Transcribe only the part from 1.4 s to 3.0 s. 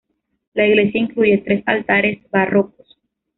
tres altares barrocos.